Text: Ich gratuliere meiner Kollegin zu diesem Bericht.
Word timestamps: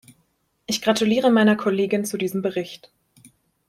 Ich 0.65 0.81
gratuliere 0.81 1.29
meiner 1.29 1.55
Kollegin 1.55 2.05
zu 2.05 2.17
diesem 2.17 2.41
Bericht. 2.41 2.91